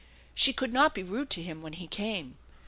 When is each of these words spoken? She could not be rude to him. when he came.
She 0.33 0.51
could 0.51 0.73
not 0.73 0.95
be 0.95 1.03
rude 1.03 1.29
to 1.29 1.43
him. 1.43 1.61
when 1.61 1.73
he 1.73 1.85
came. 1.85 2.39